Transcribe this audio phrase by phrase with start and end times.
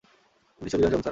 [0.61, 0.99] নিশ্চয় দ্বিধায় ছিলাম, স্যার।